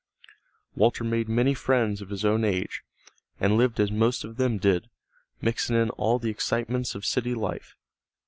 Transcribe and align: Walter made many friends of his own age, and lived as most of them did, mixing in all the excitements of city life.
Walter 0.73 1.03
made 1.03 1.29
many 1.29 1.53
friends 1.53 2.01
of 2.01 2.09
his 2.09 2.25
own 2.25 2.43
age, 2.43 2.81
and 3.39 3.55
lived 3.55 3.79
as 3.79 3.91
most 3.91 4.23
of 4.23 4.37
them 4.37 4.57
did, 4.57 4.89
mixing 5.41 5.75
in 5.75 5.91
all 5.91 6.17
the 6.17 6.31
excitements 6.31 6.95
of 6.95 7.05
city 7.05 7.35
life. 7.35 7.75